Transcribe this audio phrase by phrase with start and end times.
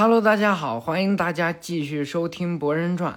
[0.00, 3.14] Hello，大家好，欢迎大家继续收听《博人传》。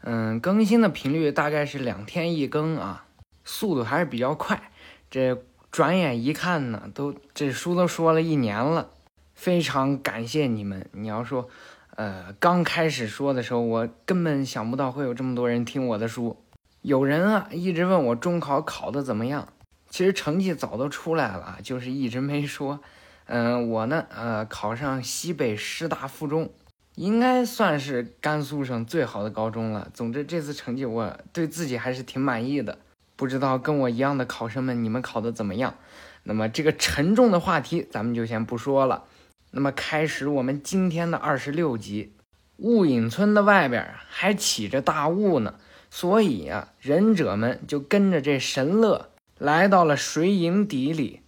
[0.00, 3.04] 嗯，更新的频率大概是两天一更啊，
[3.44, 4.70] 速度还是比较快。
[5.10, 8.88] 这转眼一看呢，都这书都说了一年了，
[9.34, 10.88] 非常感谢你们。
[10.92, 11.50] 你要说，
[11.96, 16.42] 呃，刚开始说的时候，我根本想不到会有这么多人听我的书。
[16.80, 19.46] 有人啊，一直问我中考考的怎么样，
[19.90, 22.80] 其实成绩早都出来了，就是一直没说。
[23.26, 26.50] 嗯，我呢，呃，考上西北师大附中，
[26.94, 29.88] 应该算是甘肃省最好的高中了。
[29.92, 32.78] 总之，这次成绩我对自己还是挺满意的。
[33.16, 35.74] 不知道跟我一样的考生们，你们考的怎么样？
[36.22, 39.04] 那么这个沉重的话题，咱们就先不说了。
[39.50, 42.12] 那么开始我们今天的二十六集。
[42.58, 45.54] 雾隐村的外边还起着大雾呢，
[45.90, 51.20] 所以啊，忍者们就跟着这神乐来到了水影底里。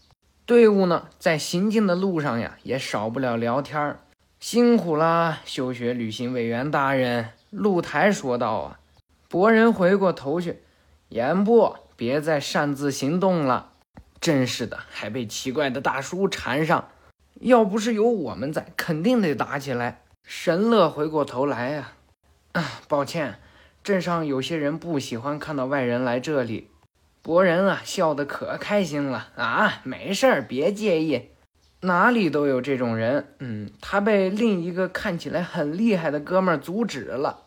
[0.48, 4.01] 队伍呢，在行进的路上呀，也少不了聊天儿。
[4.41, 8.80] 辛苦啦，休学旅行委员大人，露台说道啊。
[9.29, 10.63] 博人回过头去，
[11.10, 13.73] 言不，别再擅自行动了。
[14.23, 16.88] 真是的，还被奇怪的大叔缠上。
[17.41, 20.01] 要不是有我们在，肯定得打起来。
[20.24, 21.93] 神乐回过头来呀，
[22.52, 23.38] 啊， 抱歉，
[23.85, 26.71] 镇上有些人不喜欢看到外人来这里。
[27.29, 29.80] 博人啊，笑得可开心了啊！
[29.82, 31.29] 没事儿，别介意，
[31.82, 33.35] 哪里都有这种人。
[33.40, 37.43] 嗯，他被另一个看起来很厉害的哥们儿阻止了。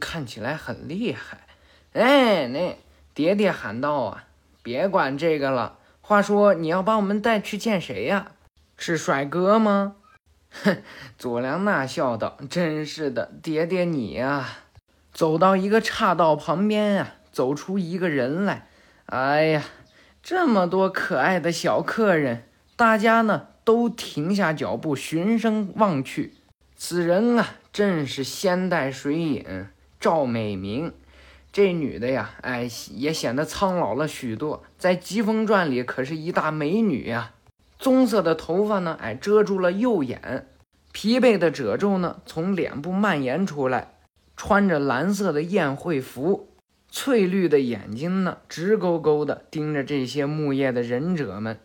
[0.00, 1.46] 看起来很厉害，
[1.92, 2.76] 哎，那
[3.14, 4.24] 爹爹喊道啊，
[4.64, 5.78] 别管这个了。
[6.00, 8.32] 话说，你要把我们带去见谁呀？
[8.76, 9.94] 是帅哥吗？
[10.50, 10.82] 哼，
[11.16, 14.48] 佐良娜笑道：“真是的，爹爹你呀。”
[15.14, 18.66] 走到一个岔道旁边啊，走出一个人来。
[19.10, 19.64] 哎呀，
[20.22, 22.44] 这么多可爱的小客人，
[22.76, 26.34] 大家呢都停下脚步，循声望去。
[26.76, 29.66] 此人啊，正是仙代水影
[29.98, 30.92] 赵美明。
[31.50, 37.32] 这女的呀，哎，也显得苍老了许多，在《疾风传》里可是一大美女呀。
[37.80, 40.46] 棕色的头发呢，哎，遮住了右眼，
[40.92, 43.94] 疲惫的褶皱呢，从脸部蔓延出来，
[44.36, 46.46] 穿着蓝色的宴会服。
[46.90, 51.58] 翠绿的眼睛呢，直勾勾地盯着这些木叶的忍者们。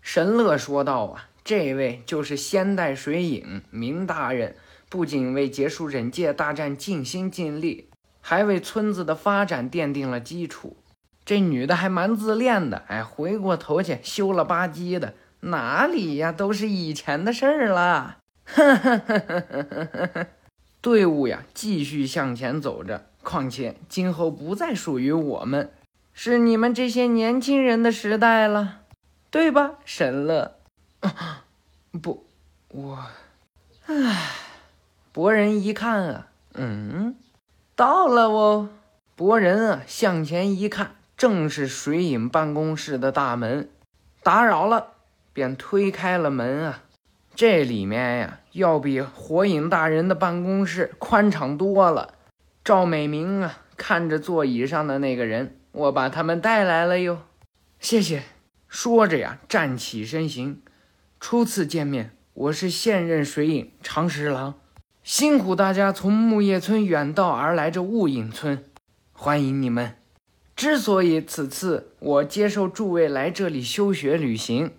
[0.00, 4.54] 神乐说道：“啊，这位就是仙代水影明大人，
[4.88, 7.88] 不仅为结束忍界大战尽心尽力，
[8.20, 10.76] 还为村子的发展奠定了基础。
[11.24, 18.18] 这女的还蛮自恋的，哎，回过头去羞了吧唧的，哪里呀，都是以前的事儿了。
[20.80, 23.06] ”队伍呀，继续向前走着。
[23.22, 25.70] 况且今后不再属于我们，
[26.14, 28.80] 是你们这些年轻人的时代了，
[29.30, 30.56] 对吧，神乐？
[32.00, 32.24] 不，
[32.68, 32.98] 我……
[33.86, 34.30] 唉，
[35.12, 37.16] 博人一看啊，嗯，
[37.74, 38.70] 到了哦。
[39.16, 43.68] 博人啊，向前一看，正是水影办公室的大门。
[44.22, 44.92] 打扰了，
[45.32, 46.82] 便推开了门啊。
[47.38, 52.14] 这里面呀，要比火影大人的办公室宽敞多了。
[52.64, 57.20] 赵美明啊，看着座椅上的那个人，我把他们带来了哟。
[57.78, 58.24] 谢谢。
[58.66, 60.60] 说着呀，站起身形。
[61.20, 64.54] 初次见面，我是现任水影长十郎，
[65.04, 68.64] 辛苦大家从木叶村远道而来这雾隐村，
[69.12, 69.94] 欢迎你们。
[70.56, 74.72] 之所以此次我接受诸位来这里休学旅行，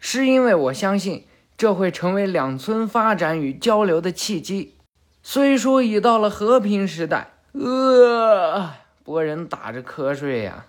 [0.00, 1.26] 是因为我相信
[1.60, 4.76] 这会成为两村发展与交流的契机。
[5.22, 8.70] 虽说已到了和平时代，呃，
[9.04, 10.64] 博人打着瞌睡呀。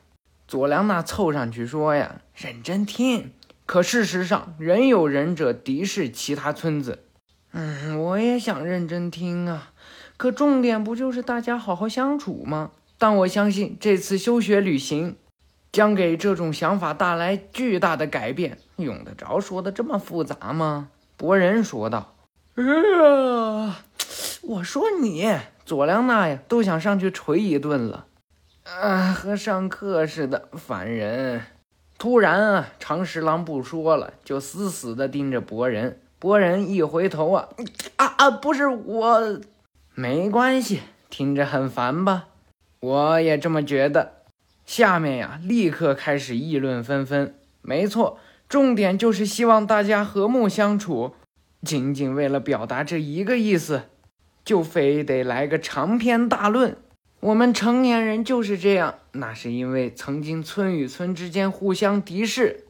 [0.50, 3.32] 佐良娜凑上去说呀：“认真听。”
[3.66, 7.00] 可事实上，仍有忍者敌视其他村子。
[7.54, 9.72] 嗯，我也想认真听啊。
[10.18, 12.72] 可重点不就是大家好好相处吗？
[12.98, 15.16] 但我相信这次休学旅行
[15.72, 18.58] 将给这种想法带来巨大的改变。
[18.82, 20.90] 用得着说的这么复杂吗？
[21.18, 22.16] 博人说道。
[22.56, 23.78] 哎呀。
[24.44, 25.32] 我说你，
[25.66, 28.08] 佐良娜呀，都想上去捶一顿了，
[28.64, 31.44] 啊，和上课似的，烦人！
[32.00, 36.02] 突然啊，长十郎不说了，就死死的盯着博人。
[36.18, 37.50] 博人一回头啊，
[37.98, 39.40] 啊啊，不是我，
[39.94, 42.26] 没关系，听着很烦吧？
[42.80, 44.24] 我也这么觉得。
[44.66, 47.36] 下面呀，立刻开始议论纷纷。
[47.62, 48.18] 没错，
[48.52, 51.16] 重点就是希望大家和睦相处，
[51.62, 53.84] 仅仅为了表达这一个意思。
[54.44, 56.76] 就非得来个长篇大论。
[57.22, 62.66] 我们成年人就是这样，那是因为曾经村与村之间互相敌视，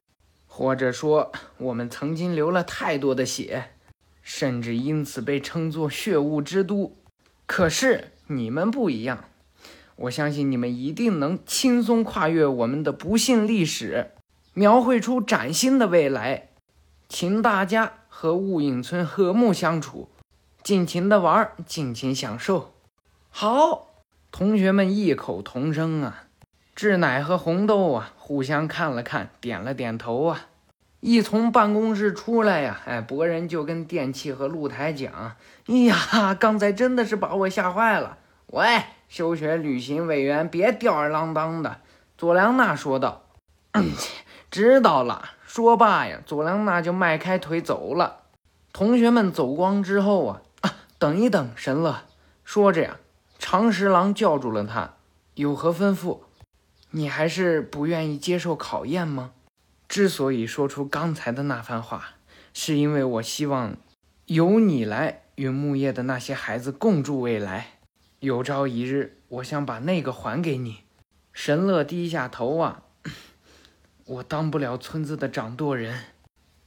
[0.46, 3.70] 或者说我们曾经流了太多的血。
[4.22, 6.96] 甚至因此被称作血雾之都。
[7.48, 9.26] 可是你们不一样，
[9.96, 14.12] 我相信你们一定能轻松跨越我们的不幸历史，
[14.54, 16.50] 描绘出崭新的未来。
[17.08, 20.10] 请大家和雾隐村和睦相处，
[20.64, 22.74] 尽情的玩，尽情享受。
[23.30, 23.88] 好，
[24.32, 26.24] 同学们异口同声啊！
[26.74, 30.48] 志乃和红豆啊，互相看了看，点了点头啊。
[31.02, 35.36] 一从办公室出来呀，哎，博人就跟电器和露台讲
[35.68, 41.82] ：“哎呀，刚才真的是把我吓坏了。”喂，休学旅行委员，别吊儿郎当的。”
[42.18, 43.24] 佐良娜说道。
[44.52, 48.26] “知道了。”说罢呀，佐良娜就迈开腿走了。
[48.72, 52.04] 同学们走光之后啊，啊，等一等，神乐。
[52.46, 52.98] 说着呀，
[53.40, 54.94] 长十郎叫住了他，
[55.34, 56.20] 有何吩咐？
[56.92, 59.32] 你还是不愿意接受考验吗？
[59.90, 62.12] 之所以说出刚才的那番话，
[62.54, 63.76] 是因为我希望
[64.28, 67.80] 由你来与木叶的那些孩子共筑未来。
[68.20, 70.84] 有朝一日，我想把那个还给你。
[71.34, 72.84] 神乐低下头啊，
[74.12, 75.98] 我当不了村子的掌舵人，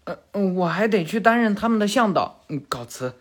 [0.04, 2.40] 呃，我还得去担任他们的向导。
[2.70, 3.16] 告辞。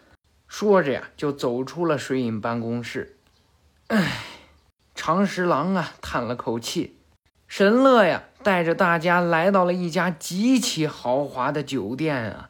[0.47, 3.17] 说着呀，就走出了水影办公室。
[3.87, 4.23] 唉。
[4.95, 6.95] 长十郎啊，叹了口气。
[7.47, 12.49] 神乐呀，带着大家来到了一家极其豪华的酒店啊，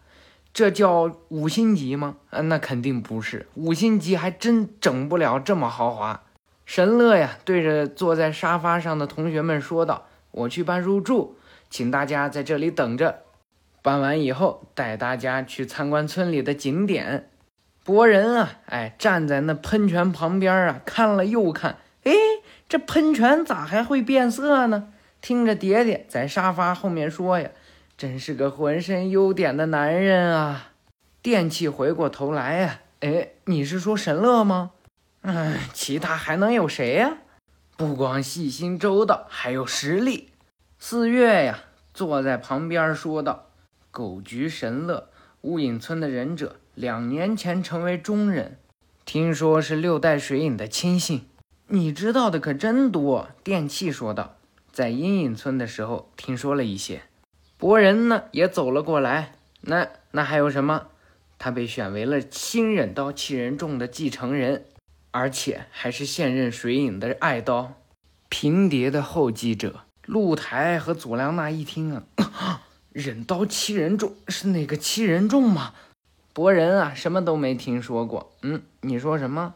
[0.54, 2.18] 这叫五星级吗？
[2.30, 6.22] 啊，那肯定不是，五星级还真整不了这么豪华。
[6.66, 11.38] 神乐呀，对着坐在沙发上的同学们说道：“我去办入住，
[11.74, 13.24] 请大家在这里等着。
[13.82, 17.32] 办完以后，带大家去参观村里的景点。”
[17.84, 21.80] 博人啊，哎，站在那喷泉旁边啊，看了又看。
[22.04, 22.12] 哎，
[22.70, 24.94] 这喷泉咋还会变色呢？
[25.20, 27.50] 听着，爹爹在沙发后面说呀
[27.98, 30.74] ：“真是个浑身优点的男人啊！”
[31.24, 34.74] 电器回过头来呀：“哎，你是说神乐吗？
[35.24, 37.18] 嗯，其他还能有谁呀？
[37.76, 40.30] 不光细心周到，还有实力。”
[40.86, 41.64] 四月呀，
[41.94, 43.46] 坐在旁边说道
[43.90, 45.08] ：“狗局神乐，
[45.40, 48.58] 雾隐村的忍者，两年前成为中忍，
[49.06, 51.26] 听说是六代水影的亲信。”
[51.68, 54.36] 你知道的可真多，电器说道。
[54.74, 57.04] 在阴影村的时候听说了一些。
[57.58, 59.36] 博人呢也走了过来。
[59.62, 60.88] 那那还有什么？
[61.40, 64.66] 他被选为了新忍刀七人众的继承人，
[65.12, 67.76] 而且还是现任水影的爱刀
[68.28, 69.86] 平蝶的后继者。
[70.06, 72.04] 露台和佐良娜一听啊，
[72.92, 75.74] 忍刀七人众是哪个七人众吗？
[76.34, 78.34] 博人啊，什么都没听说过。
[78.42, 79.54] 嗯，你说什么？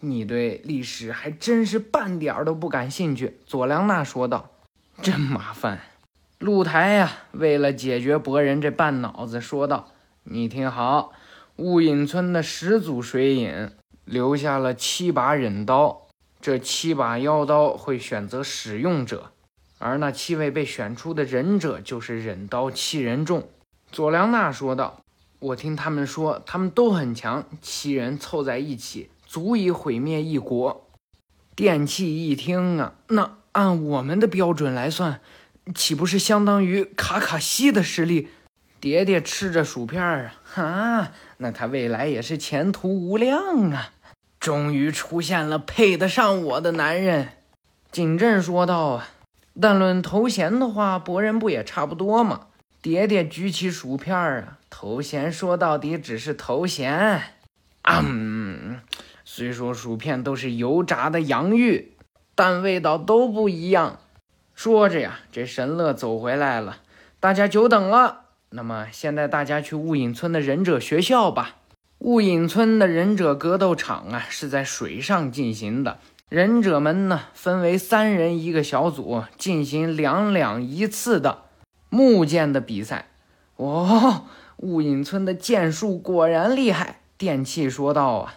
[0.00, 4.50] 你对历史还真是半点都不感兴趣，佐良娜说道。
[5.00, 5.80] 真麻烦，
[6.38, 9.92] 露台呀，为了解决博人这半脑子，说道
[10.24, 11.12] ：“你听好，
[11.56, 13.70] 雾隐村的始祖水影
[14.04, 16.06] 留下了七把忍刀，
[16.40, 19.32] 这七把妖刀会选择使用者，
[19.78, 23.48] 而那七位被选出的忍者就是忍刀七人众。”
[23.92, 25.02] 佐良娜说道
[25.38, 30.86] ：“我听他们说，他们都很强，七人凑在一起。”足以毁灭一国。
[31.56, 35.20] 电器一听啊，那按我们的标准来算，
[35.74, 38.28] 岂不是相当于卡卡西的实力？
[38.78, 43.90] 爹爹吃着薯片啊，哈，那他未来也是前途无量啊！
[44.38, 47.30] 终于出现了配得上我的男人。
[47.90, 49.08] 景镇说道啊，
[49.60, 52.48] 但论头衔的话，博人不也差不多吗？
[52.82, 57.22] 爹爹举起薯片儿啊，头衔说到底只是头衔。
[57.82, 58.80] 嗯。
[59.24, 61.92] 虽说薯片都是油炸的洋芋，
[62.34, 63.98] 但味道都不一样。
[64.54, 66.78] 说着呀，这神乐走回来了，
[67.18, 68.20] 大家久等了。
[68.50, 71.56] 那么现在大家去雾隐村的忍者学校吧。
[71.98, 75.98] 雾隐村的忍者格斗场啊，是在水上进行的。
[76.28, 81.44] 忍者们呢，分为三人一个小组，进行两两一次的
[81.88, 83.06] 木剑的比赛。
[83.54, 84.24] 哦，
[84.56, 86.98] 雾隐村的剑术果然厉害。
[87.16, 88.34] 电器说道啊。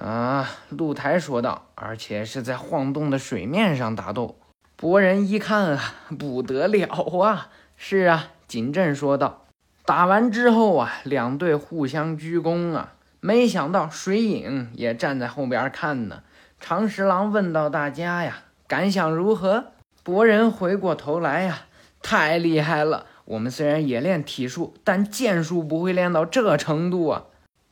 [0.00, 4.36] 啊，露台说道，而且是在晃动的水面上打斗。
[4.74, 6.88] 博人一看啊，不得了
[7.20, 7.50] 啊！
[7.76, 9.46] 是啊，锦镇说道。
[9.84, 12.94] 打完之后啊，两队互相鞠躬啊。
[13.20, 16.24] 没想到水影也站在后边看呢。
[16.60, 19.72] 长十郎问到大家呀，感想如何？
[20.04, 21.62] 博人回过头来呀，
[22.02, 23.06] 太厉害了！
[23.24, 27.24] 我们虽然也练体术，但剑术不会练到这程度啊。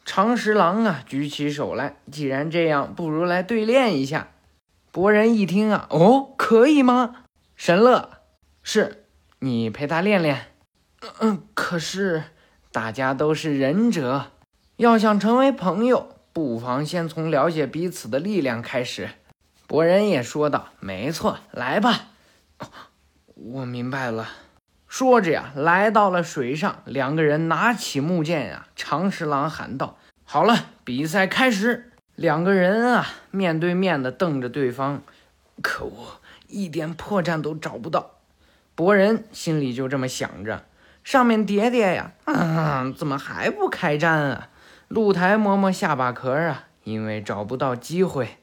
[0.04, 1.96] 长十郎啊，举起手来。
[2.10, 4.28] 既然这样，不如来对练一下。
[4.90, 7.16] 博人一听啊，哦，可以吗？
[7.54, 8.08] 神乐，
[8.62, 9.04] 是
[9.40, 10.46] 你陪他练练。
[11.02, 12.24] 嗯嗯，可是
[12.72, 14.32] 大家都是忍者，
[14.76, 19.10] 要想成为朋友，不妨先从了解彼此的力量开始。
[19.66, 22.06] 博人也说道：“没错，来吧。”
[23.34, 24.28] 我明白了。
[24.86, 28.66] 说着呀，来到了水上，两个人拿起木剑呀。
[28.74, 35.02] 长十郎喊道：“好了，比赛开始！”两个人啊，面对面的瞪着对方。
[35.60, 38.12] 可恶，一点破绽都找不到。
[38.74, 40.64] 博人心里就这么想着。
[41.04, 44.48] 上面爹爹呀，啊，怎么还不开战啊？
[44.88, 48.38] 露台摸摸下巴壳啊，因为找不到机会。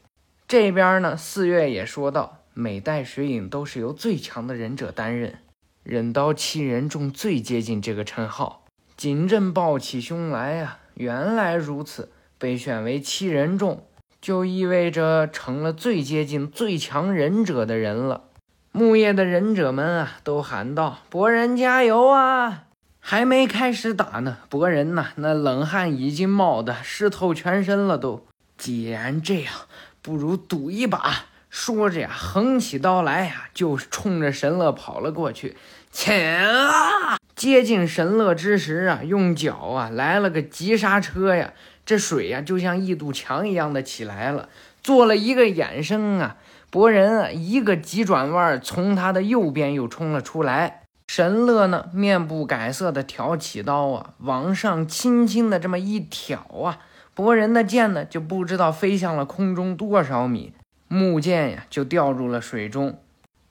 [0.47, 5.39] 这边呢，四月也说道：“每代水影都是由最强的忍者担任。”
[5.81, 8.63] 忍刀七人众最接近这个称号，
[8.95, 10.79] 锦镇抱起胸来啊！
[10.93, 13.83] 原来如此，被选为七人众，
[14.21, 18.25] 就意味着成了最接近最强忍者的人了。
[18.71, 22.65] 木叶的忍者们啊，都喊道：“博人加油啊！”
[23.07, 27.99] 还没开始打呢，博人呐，那冷汗已经冒得湿透全身了。
[27.99, 28.25] 都，
[28.57, 29.53] 既然这样，
[30.01, 31.25] 不如赌一把。
[31.51, 35.55] 说着呀，横起刀来呀，就冲着神乐跑了过去。
[35.91, 37.19] 前啊！
[37.35, 41.53] 接近神乐之时啊，用脚啊来了个急刹车呀，
[41.85, 44.49] 这水呀就像一堵墙一样的起来了。
[44.81, 46.37] 做了一个衍生啊，
[46.71, 50.81] 博人啊一个急转弯，从他的右边又冲了出来。
[51.07, 56.79] 神乐呢，面不改色的挑起刀啊，往上轻轻的这么一挑啊，
[57.13, 60.53] 博人的剑呢就不知道飞向了空中多少米。
[60.87, 62.99] 木剑呀，就掉入了水中。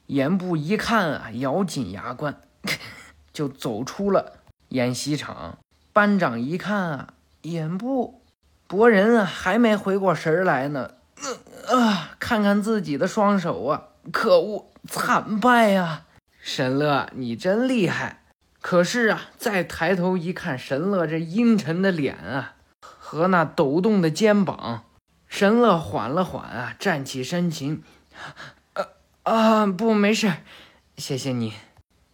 [0.07, 2.37] 严部一看啊，咬紧牙关，
[3.33, 4.35] 就走出了
[4.69, 5.59] 演习场。
[5.93, 8.21] 班长一看啊，严部
[8.67, 10.91] 博人啊，还没回过神来呢。
[11.69, 16.03] 啊，看看自己的双手啊，可恶，惨败呀！
[16.47, 18.23] 神乐，你真厉害。
[18.61, 24.85] 可是啊，再抬头一看，神乐这阴沉的脸啊，和那抖动的肩膀。
[25.27, 27.83] 神乐缓了缓啊，站起身形，
[28.75, 28.85] 啊
[29.23, 30.35] 啊，不，没事，
[30.99, 31.55] 谢谢你。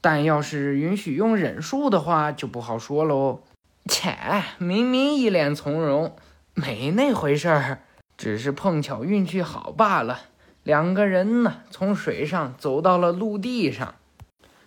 [0.00, 3.42] 但要是允许用忍术的话，就不好说喽。
[3.86, 4.16] 切，
[4.58, 6.14] 明明一脸从容，
[6.54, 7.80] 没那回事儿，
[8.16, 10.20] 只是碰巧运气好罢了。
[10.62, 13.96] 两个人呢，从水上走到了陆地上，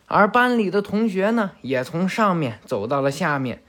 [0.08, 3.64] 而班里的同学呢，也从上面走到了下面。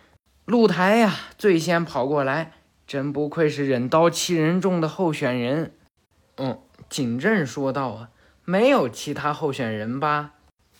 [0.44, 2.52] 露台呀，最先跑过来。
[2.86, 5.72] 真不愧是忍刀七人众的候选人，
[6.36, 6.58] 嗯，
[6.90, 8.08] 景镇说道啊，
[8.44, 10.32] 没有其他候选人吧？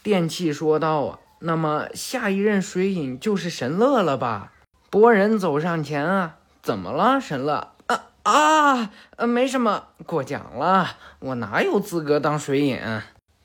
[0.03, 4.53] 电器说道啊，那么下一任水影就是神乐了吧？
[4.91, 7.73] 博人走上前啊，怎么了，神乐？
[7.87, 12.79] 啊啊，呃，没什么，过奖了，我哪有资格当水影？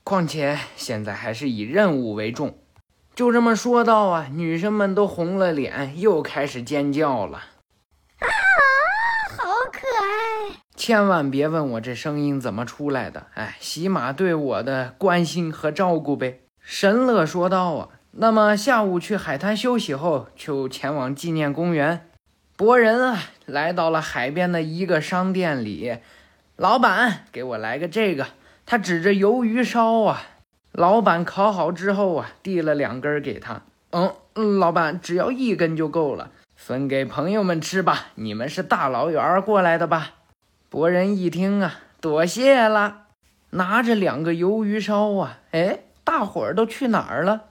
[0.10, 2.58] 况且现在还是以任务为重。
[3.14, 7.38] 就这么说道啊，女生们都红了脸，又开始尖叫了。
[8.18, 8.26] 啊，
[9.38, 16.40] 好可爱千万别问我这声音怎么出来的，哎，喜马对我的关心和照顾呗。
[16.60, 22.10] 神乐说道啊，那么下午去海滩休息后，就前往纪念公园。
[22.58, 26.00] 博人啊，来到了海边的一个商店里，
[26.56, 28.26] 老板给我来个这个。
[28.70, 30.22] 他指着鱿鱼烧啊，
[30.74, 33.64] 老板烤好之后啊，递了两根给他。
[33.90, 38.10] 嗯，老板只要一根就够了，分给朋友们吃吧。
[38.14, 40.12] 你们是大老远过来的吧？
[40.70, 43.08] 博人一听啊，多谢了，
[43.50, 47.46] 拿着两个鱿鱼烧啊，哎，大伙儿都去哪儿了？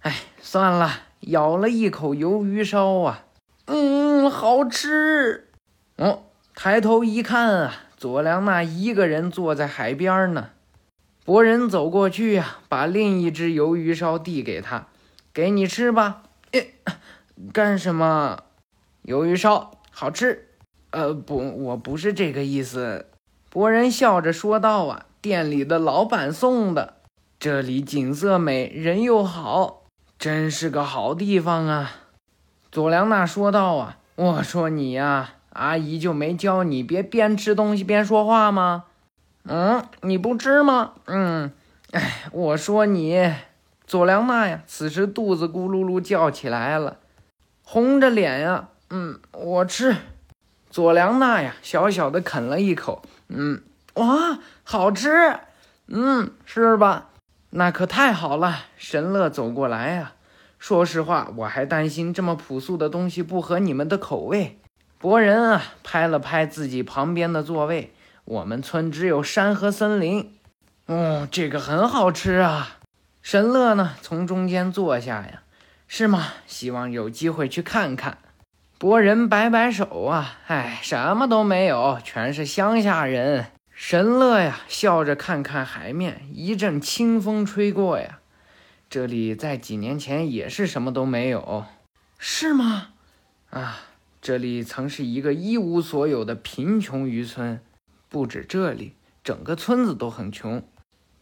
[0.00, 3.24] 哎，算了，咬了一口鱿鱼烧啊，
[3.64, 5.48] 嗯，好吃。
[5.96, 10.50] 哦，抬头一看啊，佐良娜一个人坐在海边呢。
[11.28, 14.86] 博人走过去呀，把另一只鱿鱼烧递给他，
[15.34, 16.22] 给你吃吧。
[16.52, 16.68] 哎，
[17.52, 18.44] 干什么？
[19.04, 20.48] 鱿鱼烧好吃。
[20.90, 23.04] 呃不，我不是这个意思。
[23.50, 26.94] 博人笑着说道：“啊，店里的老板送的。
[27.38, 29.82] 这里景色美，人又好，
[30.18, 31.92] 真是个好地方啊。”
[32.72, 38.84] 佐良娜说道：“啊，我说你呀，阿姨就没教你别边吃东西边说话吗？
[39.48, 40.92] 嗯，你不吃吗？
[41.06, 41.50] 嗯，
[41.92, 43.32] 哎，我说你，
[43.86, 46.98] 佐良娜呀，此时肚子咕噜噜叫起来了，
[47.64, 49.96] 红着脸呀，嗯，我吃。”
[50.70, 53.62] 佐良娜呀，小小的啃了一口，嗯，
[53.94, 55.38] 哇，好吃，
[55.86, 57.06] 嗯，是吧？
[57.50, 58.66] 那可太好了。
[58.76, 60.12] 神乐走过来呀，
[60.58, 64.58] 说实话，我还担心这么朴素的东西不合你们的口味。
[64.98, 67.94] 博人啊，拍了拍自己旁边的座位，
[68.30, 70.34] 我们村只有山和森林。
[70.86, 72.76] 嗯，这个很好吃啊。
[73.22, 75.42] 神乐呢，从中间坐下呀，
[75.86, 76.26] 是吗？
[76.46, 78.18] 希望有机会去看看。
[78.76, 83.46] 博人摆摆手啊，哎，什么都没有，全是乡下人。
[83.72, 88.18] 神乐呀，笑着看看海面，一阵清风吹过呀，
[88.90, 91.64] 这里在几年前也是什么都没有，
[92.18, 92.88] 是吗？
[93.48, 93.78] 啊，
[94.20, 97.60] 这里曾是一个一无所有的贫穷渔村，
[98.08, 100.62] 不止这里，整个村子都很穷。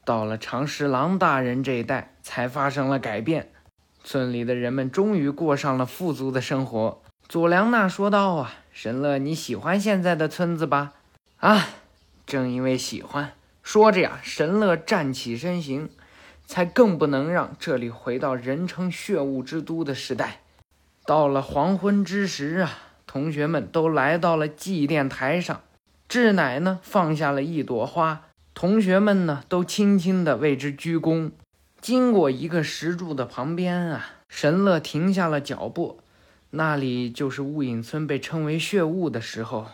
[0.04, 3.50] 到了长十郎大人这一代，才发生了改变，
[4.04, 7.02] 村里的人们终于过上了富足的生活。
[7.28, 10.92] 佐良娜说道：“啊，神乐，你喜欢现在的村子吧？
[11.38, 11.66] 啊，
[12.24, 13.32] 正因为喜欢。”
[13.64, 15.90] 说着呀，神乐站起身形，
[16.46, 20.42] 才更不能让这里回到人称血雾之都的时代。
[21.04, 22.70] 到了黄昏之时啊，
[23.08, 25.62] 同学们都来到了祭奠台上。
[26.08, 31.32] 志乃呢，放下了一朵花，同学们呢，都轻轻地为之鞠躬。
[31.80, 36.00] 经过一个石柱的旁边啊，神乐停下了脚步。
[36.50, 39.66] 那里就是雾隐村被称为血雾的时候，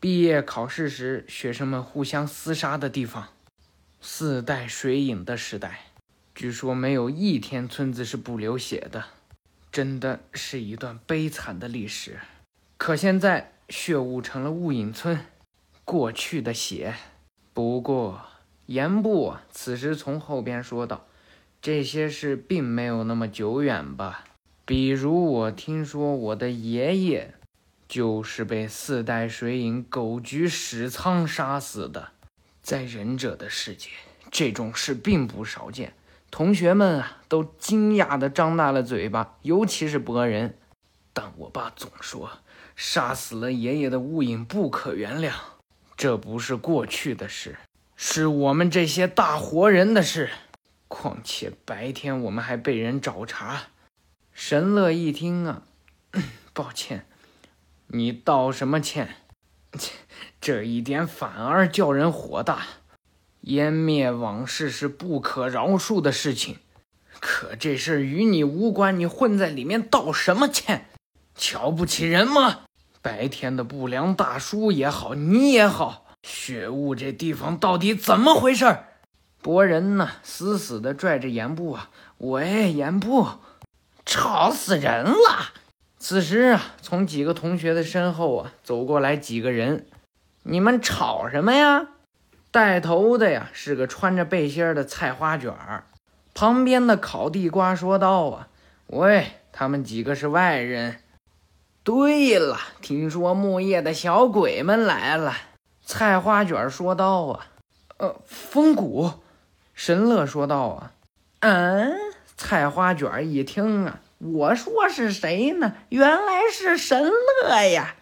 [0.00, 3.28] 毕业考试时学生们互相厮杀的地方，
[4.00, 5.86] 四代水影的时代，
[6.34, 9.04] 据说没有一天村子是不流血的，
[9.70, 12.18] 真的是一段悲惨的历史。
[12.76, 15.18] 可现在血雾成了雾隐村
[15.88, 16.94] 过去的血。
[17.54, 18.20] 不过
[18.66, 21.06] 严部此时从后边说道
[21.62, 24.26] ：“这些事并没有那么久远吧。”
[24.66, 27.32] 比如我听说我的爷爷
[27.88, 32.10] 就是被四代水影狗局史仓杀死的，
[32.60, 33.88] 在忍者的世界，
[34.30, 35.94] 这种事并不少见。
[36.30, 40.58] 同学们啊，都惊讶地张大了嘴巴，尤其是博人。
[41.14, 42.30] 但我爸总说，
[42.76, 45.32] 杀死了爷爷的雾影不可原谅，
[45.98, 47.58] 这不是过去的事，
[47.96, 50.30] 是我们这些大活人的事。
[50.86, 53.64] 况且白天我们还被人找茬。
[54.32, 55.64] 神乐一听啊，
[56.54, 57.04] 抱歉，
[57.88, 59.16] 你道什么歉？
[59.76, 59.90] 切，
[60.40, 62.62] 这一点反而叫人火大。
[63.42, 66.58] 湮灭往事是不可饶恕的事情，
[67.18, 70.86] 可这事与你无关，你混在里面道什么歉？
[71.34, 72.66] 瞧不起人吗？
[73.00, 78.78] 白天的不良大叔也好，你也好，雪雾这地方到底怎么回事？
[79.40, 83.26] 博人呢，死死的拽着严部啊，喂，严部。
[84.04, 85.52] 吵死人了！
[85.98, 89.86] 此时啊，从几个同学的身后啊走过来几个人，
[90.44, 91.88] 你们吵什么呀？
[92.50, 95.84] 带头的呀是个穿着背心的菜花卷儿，
[96.32, 98.48] 旁边的烤地瓜说道啊
[98.88, 101.00] ：“喂，他们几个是外人。”
[101.88, 105.32] 对了，听说木叶的小鬼们来了。
[105.86, 107.46] 菜花卷说道啊
[107.96, 109.10] ：“呃，风谷。”
[109.72, 110.92] 神乐说道啊
[111.40, 111.94] ：“嗯。”
[112.36, 115.76] 菜花卷一听啊，我说是谁呢？
[115.88, 117.94] 原来是神乐呀！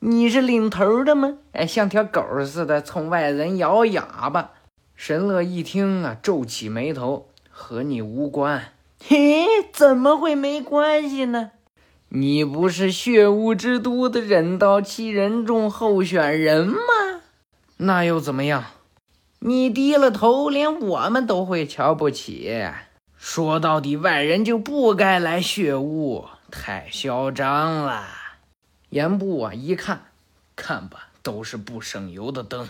[0.00, 1.38] 你是领头的吗？
[1.52, 4.50] 哎，像条狗似的冲外人摇哑巴。
[4.94, 8.74] 神乐一听啊，皱起眉头，和你无关。
[9.02, 11.52] 嘿，怎么会没关系呢？
[12.12, 16.76] 你不是血雾之都的忍道七人众候选人吗？
[17.76, 18.64] 那又怎么样？
[19.38, 22.66] 你低了头，连我们都会瞧不起。
[23.16, 28.04] 说到底，外人就不该来血雾，太嚣张了。
[28.88, 30.06] 严部啊，一看，
[30.56, 32.68] 看吧，都是不省油的灯。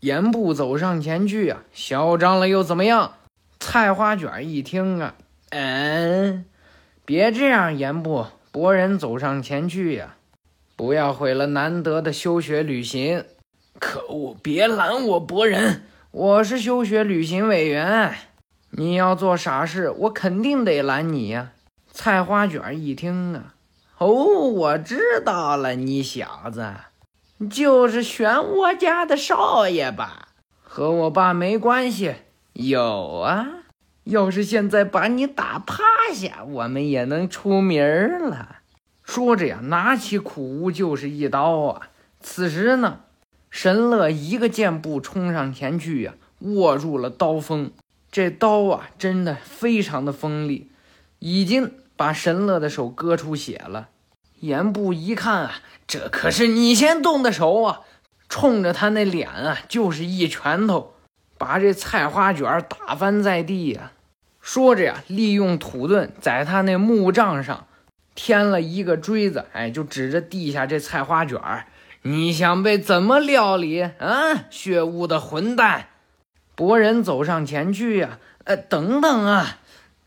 [0.00, 3.14] 严部走上前去啊，嚣张了又怎么样？
[3.58, 5.14] 菜花卷一听啊，
[5.48, 6.44] 嗯，
[7.06, 8.26] 别这样，严部。
[8.56, 10.16] 博人走上前去呀，
[10.76, 13.22] 不要毁了难得的休学旅行。
[13.78, 18.14] 可恶，别拦我，博人，我是休学旅行委员。
[18.70, 21.52] 你要做傻事，我肯定得拦你呀！
[21.92, 23.54] 菜花卷一听啊，
[23.98, 26.72] 哦，我知道了，你小子
[27.50, 30.28] 就是漩涡家的少爷吧？
[30.62, 32.14] 和我爸没关系。
[32.54, 33.65] 有啊，
[34.06, 35.82] 要是现在把你打趴
[36.14, 38.58] 下，我们也能出名儿了。
[39.02, 41.88] 说着呀，拿起苦无就是一刀啊！
[42.20, 43.00] 此时呢，
[43.50, 47.72] 神乐一个箭步冲上前去呀，握住了刀锋。
[48.12, 50.70] 这刀啊，真的非常的锋利，
[51.18, 53.88] 已经把神乐的手割出血了。
[54.38, 55.54] 严部一看啊，
[55.88, 57.80] 这可是你先动的手啊，
[58.28, 60.94] 冲着他那脸啊，就是一拳头，
[61.36, 63.90] 把这菜花卷打翻在地呀。
[64.46, 67.66] 说着呀，利用土遁在他那木杖上
[68.14, 71.66] 添了一个锥子，哎，就指着地下这菜花卷儿
[72.02, 74.44] 你想被怎么料理啊？
[74.48, 75.88] 血雾的混蛋！
[76.54, 79.58] 博人走上前去呀，呃，等等啊，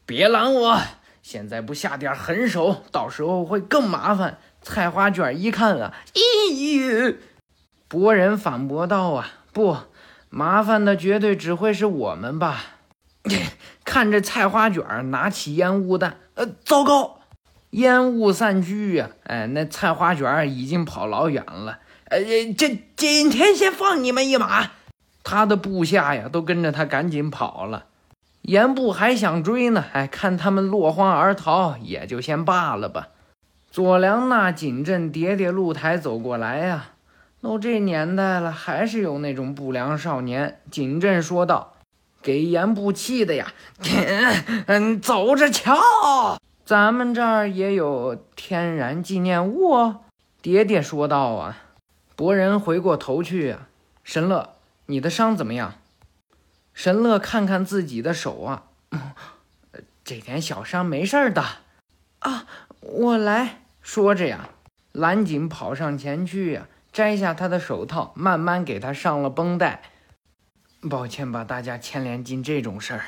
[0.06, 0.80] 别拦我！
[1.22, 4.38] 现在不下点狠手，到时候会更麻烦。
[4.62, 7.18] 菜花卷一看啊，咦！
[7.90, 9.76] 博人反驳道啊，不，
[10.30, 12.64] 麻烦的绝对只会是我们吧？
[13.84, 17.20] 看着菜花卷拿起烟雾弹，呃，糟糕！
[17.72, 21.80] 烟雾散去呀，哎，那菜花卷已经跑老远了。
[22.06, 22.20] 呃，
[22.58, 24.72] 这今天先放你们一马。
[25.24, 27.86] 他的部下呀，都跟着他赶紧跑了。
[28.42, 33.10] 严部还想追呢，哎，看他们落荒而逃，也就先罢了吧。
[33.70, 36.94] 左良那锦镇叠叠露台走过来呀，
[37.42, 40.62] 都这年代了，还是有那种不良少年。
[40.72, 41.76] 锦镇说道
[42.22, 43.52] ：“给严部气的呀，
[44.68, 45.78] 嗯，走着瞧，
[46.66, 49.96] 咱们这儿也有天然纪念物。”
[50.42, 51.58] 爹爹说道：“啊，
[52.16, 53.68] 博人回过头去呀，
[54.04, 54.56] 神乐，
[54.86, 55.76] 你的伤怎么样？”
[56.74, 58.64] 神乐看看自己的手啊，
[60.06, 61.44] 这点小伤没事的。
[62.20, 62.46] 啊，
[62.80, 64.50] 我来说着呀，
[64.94, 69.82] 蓝锦跑上前去呀，摘下他的手套，慢慢给他上了绷带。
[70.88, 73.04] 抱歉把大家牵连进这种事儿，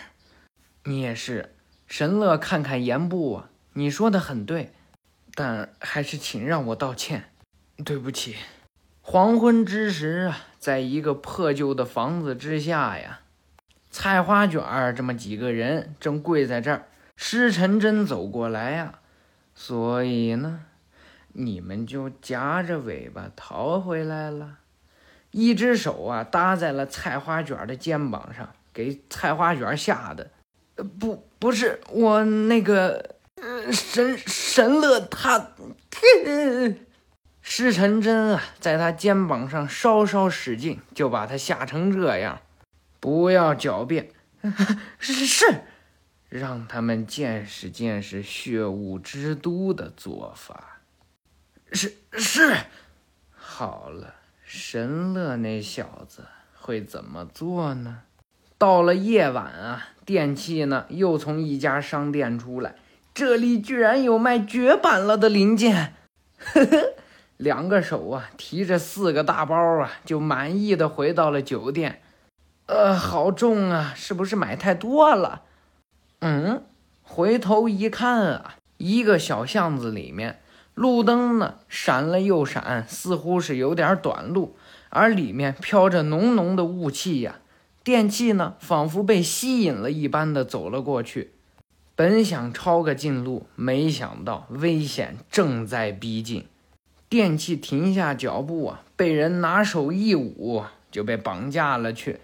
[0.84, 1.56] 你也是。
[1.88, 4.72] 神乐看看严部啊，你说的很对，
[5.34, 7.26] 但还是请让我道歉，
[7.84, 8.36] 对不起。
[9.02, 13.20] 黄昏之时啊，在一个破旧的房子之下呀。
[13.90, 19.00] 菜花卷儿这么几个人正跪在这儿，施成真走过来呀，
[19.54, 20.66] 所以呢，
[21.34, 24.60] 你们就夹着尾巴逃回来了。
[25.32, 30.30] 一只手啊搭在了菜花卷的肩膀上，给菜花卷吓得，
[30.76, 35.54] 呃，不，不是我那个，呃，神神乐他，
[37.42, 42.40] 施成真啊，在他肩膀上稍稍使劲，就把他吓成这样。
[43.00, 44.12] 不要狡辩，
[45.00, 45.62] 是是是，
[46.30, 50.82] 让他们见识见识血雾之都的做法。
[51.74, 52.56] 是是，
[53.34, 54.14] 好了，
[54.54, 56.26] 神乐那小子
[56.60, 58.02] 会怎么做呢？
[58.58, 62.76] 到了夜晚啊，电器呢又从一家商店出来，
[63.14, 65.94] 这里居然有卖绝版了的零件。
[66.38, 66.94] 呵呵，
[67.38, 72.02] 两个手啊提着四个大包啊，就满意的回到了酒店。
[72.66, 73.94] 呃，好重啊！
[73.96, 75.44] 是不是买太多了？
[76.20, 76.66] 嗯，
[77.04, 80.42] 回头一看啊，一个小巷子里面，
[80.74, 84.56] 路灯呢闪了又闪，似乎是有点短路，
[84.90, 87.36] 而里面飘着浓浓的雾气呀。
[87.84, 91.32] 电器呢，仿佛被吸引了一般的走了过去。
[91.96, 96.46] 本想抄个近路，没想到危险正在逼近。
[97.10, 102.20] 电器停下脚步啊，被人拿手一捂，就被绑架了去。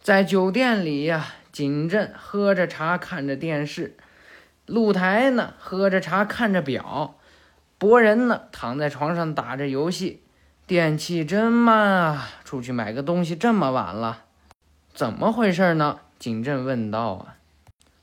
[0.00, 3.90] 在酒店里呀，景镇喝着茶，看着电视；
[4.66, 7.16] 露台呢，喝着茶，看着表；
[7.82, 10.22] 博人呢，躺在床上打着游戏。
[10.68, 12.28] 电器真慢啊！
[12.44, 14.26] 出去买个东西这么晚了，
[14.94, 15.98] 怎么回事呢？
[16.16, 17.34] 景镇问道啊。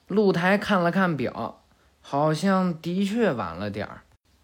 [0.09, 1.61] 露台看了看表，
[2.01, 4.01] 好像的确晚了点儿。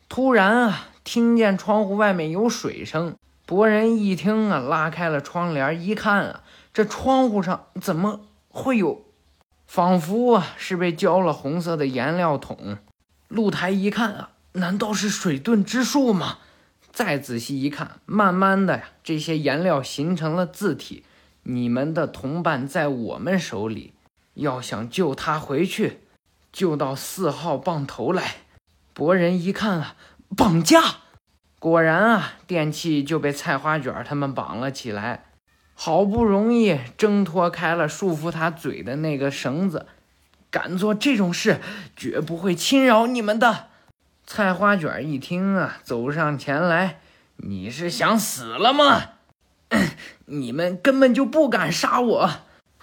[0.08, 3.18] 突然啊，听见窗户外面有水声。
[3.46, 6.44] 博人一听啊，拉开了窗帘，一看啊。
[6.74, 9.02] 这窗户上怎么会有？
[9.68, 12.78] 仿佛啊是被浇了红色的颜料桶。
[13.28, 16.40] 露台一看啊，难道是水遁之术吗？
[16.92, 21.04] 再仔细一看，慢慢的呀，这些颜料形成了字体。
[21.44, 23.94] 你们的同伴在我们手里，
[24.36, 26.00] 要想救他回去，
[26.54, 28.38] 就到四号棒头来。
[28.94, 29.96] 博人一看啊，
[30.38, 30.82] 绑架！
[31.60, 35.26] 果然啊，电器就被菜花卷他们绑了起来。
[35.74, 39.86] 好不容易挣脱开了束缚他嘴的那个绳子，
[40.50, 41.60] 敢做这种事，
[41.98, 43.68] 绝不会轻饶你们的。
[44.28, 47.00] 菜花卷一听啊，走上前来
[47.38, 49.02] ：“你是想死了吗？
[50.26, 52.32] 你们根本就不敢杀我。”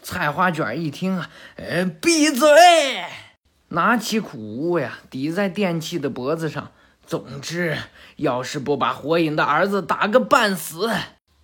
[0.03, 2.49] 菜花卷一听啊，呃，闭嘴！
[3.69, 6.71] 拿起苦物呀，抵在电器的脖子上。
[7.07, 7.77] 总之，
[8.17, 10.91] 要是不把火影的儿子打个半死。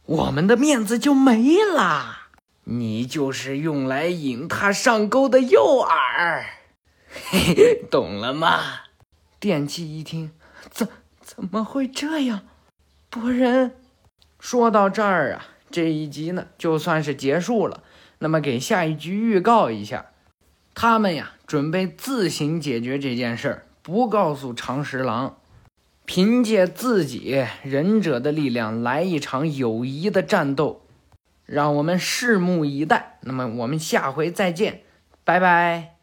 [0.05, 2.29] 我们的面子就没了，
[2.65, 6.45] 你就是用来引他上钩的诱饵，
[7.31, 8.61] 嘿嘿，懂了吗？
[9.41, 10.33] 电器一听，
[10.71, 10.89] 怎
[11.21, 12.43] 怎么会这样？
[13.11, 13.77] 博人，
[14.41, 17.83] 说到这儿啊，这一集呢就算是结束了。
[18.19, 20.07] 那么给下一局预告一下，
[20.75, 25.39] 他们呀准备自行解决这件事儿，不告诉长十郎。
[26.05, 30.87] 凭借自己忍者的力量来一场友谊的战斗，
[31.45, 33.19] 让我们拭目以待。
[33.21, 34.85] 那么我们下回再见，
[35.23, 35.97] 拜拜。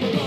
[0.00, 0.17] 何